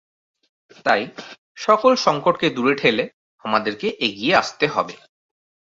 [0.85, 1.01] তাই
[1.57, 3.03] সকল সংকটকে দূরে ঠেলে
[3.45, 4.95] আমাদেরকে এগিয়ে আসতে হবে।